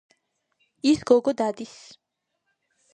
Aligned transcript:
ის 0.93 1.05
გოგო 1.13 1.37
დადის. 1.45 1.79